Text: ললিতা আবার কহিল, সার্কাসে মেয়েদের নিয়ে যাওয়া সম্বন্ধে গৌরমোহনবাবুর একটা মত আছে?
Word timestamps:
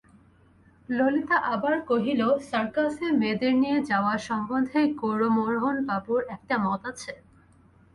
ললিতা 0.89 1.37
আবার 1.53 1.75
কহিল, 1.89 2.21
সার্কাসে 2.49 3.07
মেয়েদের 3.19 3.53
নিয়ে 3.61 3.79
যাওয়া 3.89 4.13
সম্বন্ধে 4.27 4.79
গৌরমোহনবাবুর 4.99 6.21
একটা 6.35 6.55
মত 6.65 6.81
আছে? 6.91 7.13